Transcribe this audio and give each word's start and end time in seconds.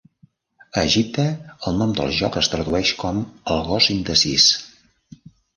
A 0.79 0.85
Egipte, 0.87 1.25
el 1.71 1.77
nom 1.83 1.93
del 2.01 2.15
joc 2.21 2.39
es 2.43 2.51
tradueix 2.53 2.95
com 3.05 3.23
"El 3.57 3.63
gos 3.71 3.91
indecís". 3.97 4.49